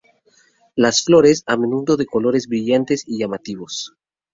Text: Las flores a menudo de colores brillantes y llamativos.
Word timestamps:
Las 0.75 1.03
flores 1.03 1.43
a 1.45 1.57
menudo 1.57 1.95
de 1.95 2.07
colores 2.07 2.47
brillantes 2.47 3.03
y 3.07 3.19
llamativos. 3.19 3.93